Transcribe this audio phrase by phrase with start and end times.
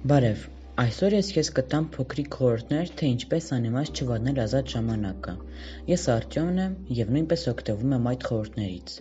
[0.00, 0.44] Բարև,
[0.80, 5.34] այսօր ես քեզ կտամ փոքրիկ խորհուրդներ, թե ինչպես անիմաց չվատնել ազատ ժամանակը։
[5.90, 8.94] Ես Արտյոմն եմ եւ նույնպես օգտվում եմ այդ խորհուրդներից։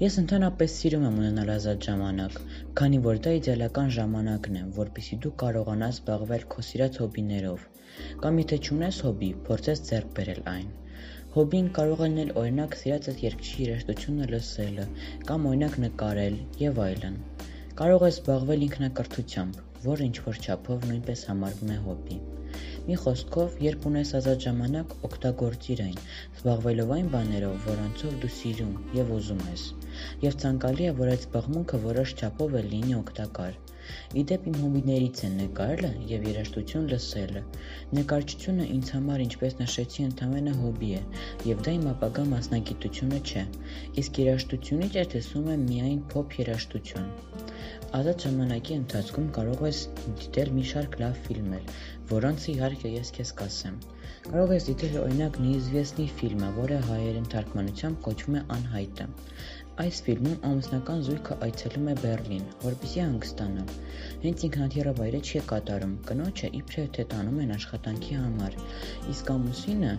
[0.00, 2.40] Ես ընդհանրապես սիրում եմ ունենալ ազատ ժամանակ,
[2.80, 7.68] քանի որ դա իդեալական ժամանակն է, որpիսի դու կարողանաս զբաղվել քո սիրած հոբիներով։
[8.24, 10.74] Կամ եթե չունես հոբի, փորձես ձեռք բերել այն։
[11.36, 14.90] Հոբին կարող է լինել օրինակ սիրածդ երգչի երաժշտությունը լսելը,
[15.28, 17.24] կամ օրինակ նկարել եւ այլն։
[17.80, 22.20] Կարող ես զբաղվել ինքնակրթությամբ, որը ինչ-որ չափով նույնպես համարվում է հոբբի։
[22.86, 25.98] Մի խոսքով, երբ ունես ազատ ժամանակ, օգտագործիր այն,
[26.38, 29.66] զբաղվելով այն բաներով, որոնցով դու սիրում եւ ուզում ես։
[30.24, 33.60] Եվ ցանկալի է, որ այդ զբաղմունքը որոշ չափով էլ լինի օգտակար։
[34.22, 37.42] Իդեպ իմ հոբիներից են նկարելը եւ երաժշտություն լսելը։
[37.98, 41.02] Նկարչությունը ինձ համար, ինչպես նշեցի, ընդամենը հոբի է,
[41.50, 43.46] եւ դա իմ ապագա մասնագիտությունը չէ։
[44.04, 47.39] Իսկ երաժշտությունից երթեսում եմ միայն փոփ երաժշտություն։
[47.98, 49.78] Ազատ ժամանակի ընթացքում կարող ես
[50.20, 51.72] դիտել մի շարք լավ ֆիլմեր,
[52.10, 53.76] որոնց իհարկե ես քեզ կասեմ։
[54.26, 59.06] Կարող ես դիտել օրինակ Նիզվեսնի ֆիլմը, որը հայերեն թարգմանությամբ կոչվում է Անհայտը։
[59.84, 63.68] Այս ֆիլմում ամուսնական զույգը այցելում է Բեռլին, որպեսզի հանգստանա։
[64.24, 68.58] Հենց ինքնաթիռը վայրը չի կատարում, կնոջը իբրև թե տանում են աշխատանքի համար,
[69.14, 69.94] իսկ ամուսինը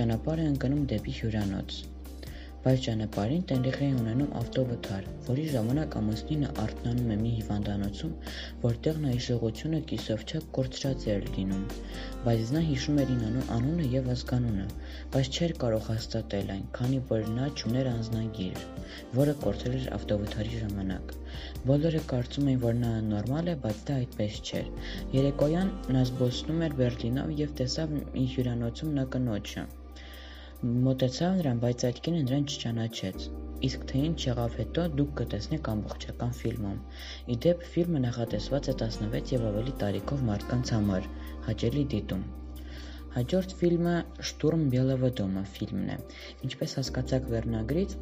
[0.00, 1.82] ճանապարհ է ընկնում դեպի հյուրանոց։
[2.64, 8.14] Բայց ճանապարհին տեղի է ունենում ավտովթար, որի ժամանակ ամուսինը արթնանում է մի հիվանդանոցում,
[8.64, 11.62] որտեղ նա հիշողությունը կիսով-չափ կորցրած էր լինում,
[12.26, 14.66] բայց նա հիշում էր իր անունը և ազգանունը,
[15.14, 18.66] բայց չէր կարող հաստատել այն, քանի որ նա չուներ անձնագիր,
[19.20, 21.16] որը կորցրել էր ավտովթարի ժամանակ։
[21.70, 24.70] Բոլորը կարծում էին, որ նա նորմալ է, բայց դա այդպես չէր։
[25.20, 29.68] Երեկոյան նա զբոսնում էր Բեռլինով և տեսավ մի հյուրանոցում նրա կնոջը։
[30.64, 33.24] Մոտեցա նրան, բայց այդ կինը նրան չճանաչեց։
[33.66, 36.78] Իսկ թե ինչ եղավ հետո դուք կտեսնեք ամբողջական ֆիլմում։
[37.34, 41.10] Իդեպ ֆիլմը նախատեսված է 16 եւ ավելի տարիքով մարդկանց համար,
[41.48, 42.24] հաճելի դիտում։
[43.18, 43.94] Հաջորդ ֆիլմը
[44.30, 46.00] Շտուրմ Բելովո դոմը ֆիլմն է։
[46.48, 47.96] Ինչպես հասկացաք վերնագրից,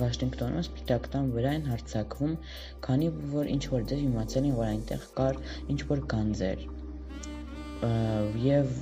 [0.00, 2.36] Վաշինգտոնում Սպիտակտան վրա են հարցակվում,
[2.88, 5.42] քանի որ ինչ որ դեր իմացել են, որ այնտեղ կար
[5.76, 6.68] ինչ որ գանձեր
[7.80, 8.72] եւ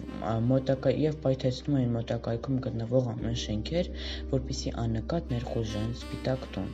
[0.46, 3.90] մոտակա եւ պայթեցնում էին մոտակայքում գտնվող ամեն շենքեր,
[4.32, 6.72] որպեսզի աննկատ ներխուժեն սպիտակ տուն։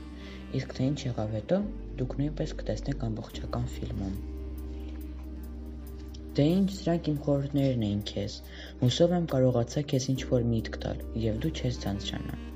[0.60, 1.58] Իսկ թե ինչ եղավ հետո,
[2.00, 4.16] դուք նույնպես կտեսնեք ամբողջական ֆիլմում։
[6.38, 8.40] Դե ինչ, սրանք իմ խորհուրդներն էին քեզ։
[8.80, 12.53] Հուսով եմ կարողացա քեզ ինչ-որ միտք տալ, եւ դու չես ցանցրանա։